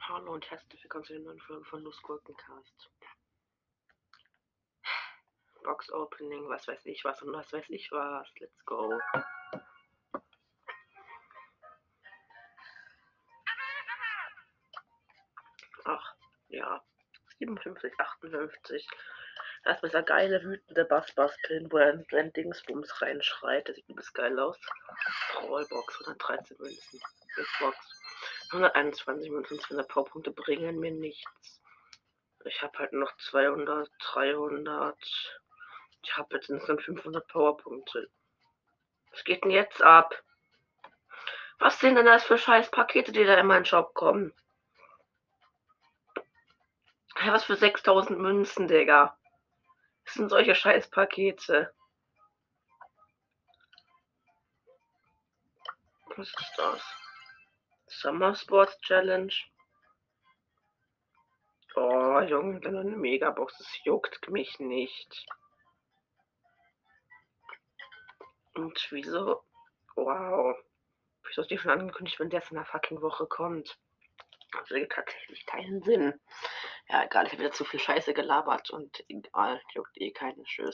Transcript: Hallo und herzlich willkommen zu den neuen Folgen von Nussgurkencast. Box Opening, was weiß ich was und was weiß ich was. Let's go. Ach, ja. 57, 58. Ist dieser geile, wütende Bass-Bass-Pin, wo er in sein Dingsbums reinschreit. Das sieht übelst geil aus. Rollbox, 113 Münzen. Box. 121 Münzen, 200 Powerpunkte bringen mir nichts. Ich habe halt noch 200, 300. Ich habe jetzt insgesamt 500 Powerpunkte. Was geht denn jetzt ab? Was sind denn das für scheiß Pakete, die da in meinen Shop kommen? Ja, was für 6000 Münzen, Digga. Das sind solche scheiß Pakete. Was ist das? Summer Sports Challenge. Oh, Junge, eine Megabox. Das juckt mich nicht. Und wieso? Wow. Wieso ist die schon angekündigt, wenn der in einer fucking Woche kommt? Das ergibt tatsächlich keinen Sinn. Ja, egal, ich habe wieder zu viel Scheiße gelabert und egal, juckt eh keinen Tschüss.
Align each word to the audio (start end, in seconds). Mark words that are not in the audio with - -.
Hallo 0.00 0.32
und 0.32 0.50
herzlich 0.50 0.82
willkommen 0.82 1.04
zu 1.04 1.12
den 1.14 1.24
neuen 1.24 1.40
Folgen 1.40 1.64
von 1.64 1.82
Nussgurkencast. 1.82 2.90
Box 5.62 5.90
Opening, 5.90 6.48
was 6.48 6.68
weiß 6.68 6.86
ich 6.86 7.04
was 7.04 7.22
und 7.22 7.32
was 7.32 7.52
weiß 7.52 7.70
ich 7.70 7.90
was. 7.92 8.28
Let's 8.38 8.64
go. 8.64 8.98
Ach, 15.84 16.14
ja. 16.48 16.82
57, 17.38 17.92
58. 17.98 18.88
Ist 19.68 19.82
dieser 19.82 20.04
geile, 20.04 20.42
wütende 20.44 20.84
Bass-Bass-Pin, 20.84 21.72
wo 21.72 21.78
er 21.78 21.94
in 21.94 22.06
sein 22.08 22.32
Dingsbums 22.32 23.02
reinschreit. 23.02 23.68
Das 23.68 23.74
sieht 23.74 23.88
übelst 23.88 24.14
geil 24.14 24.38
aus. 24.38 24.56
Rollbox, 25.42 26.00
113 26.02 26.56
Münzen. 26.60 27.00
Box. 27.58 27.76
121 28.52 29.28
Münzen, 29.30 29.58
200 29.58 29.88
Powerpunkte 29.88 30.30
bringen 30.30 30.78
mir 30.78 30.92
nichts. 30.92 31.60
Ich 32.44 32.62
habe 32.62 32.78
halt 32.78 32.92
noch 32.92 33.16
200, 33.16 33.90
300. 33.98 34.96
Ich 36.02 36.16
habe 36.16 36.36
jetzt 36.36 36.48
insgesamt 36.48 36.82
500 36.84 37.26
Powerpunkte. 37.26 38.08
Was 39.10 39.24
geht 39.24 39.42
denn 39.42 39.50
jetzt 39.50 39.82
ab? 39.82 40.22
Was 41.58 41.80
sind 41.80 41.96
denn 41.96 42.06
das 42.06 42.22
für 42.22 42.38
scheiß 42.38 42.70
Pakete, 42.70 43.10
die 43.10 43.24
da 43.24 43.34
in 43.34 43.46
meinen 43.46 43.64
Shop 43.64 43.94
kommen? 43.94 44.32
Ja, 47.24 47.32
was 47.32 47.44
für 47.44 47.56
6000 47.56 48.16
Münzen, 48.20 48.68
Digga. 48.68 49.18
Das 50.06 50.14
sind 50.14 50.28
solche 50.30 50.54
scheiß 50.54 50.88
Pakete. 50.88 51.74
Was 56.16 56.28
ist 56.28 56.54
das? 56.56 56.82
Summer 57.88 58.34
Sports 58.34 58.78
Challenge. 58.80 59.32
Oh, 61.74 62.20
Junge, 62.20 62.66
eine 62.66 62.84
Megabox. 62.96 63.58
Das 63.58 63.84
juckt 63.84 64.30
mich 64.30 64.58
nicht. 64.60 65.26
Und 68.54 68.86
wieso? 68.90 69.44
Wow. 69.96 70.56
Wieso 71.24 71.42
ist 71.42 71.50
die 71.50 71.58
schon 71.58 71.72
angekündigt, 71.72 72.18
wenn 72.18 72.30
der 72.30 72.42
in 72.50 72.56
einer 72.56 72.64
fucking 72.64 73.02
Woche 73.02 73.26
kommt? 73.26 73.78
Das 74.52 74.70
ergibt 74.70 74.92
tatsächlich 74.92 75.44
keinen 75.46 75.82
Sinn. 75.82 76.20
Ja, 76.88 77.04
egal, 77.04 77.26
ich 77.26 77.32
habe 77.32 77.42
wieder 77.42 77.52
zu 77.52 77.64
viel 77.64 77.80
Scheiße 77.80 78.14
gelabert 78.14 78.70
und 78.70 79.04
egal, 79.08 79.60
juckt 79.74 80.00
eh 80.00 80.12
keinen 80.12 80.44
Tschüss. 80.44 80.72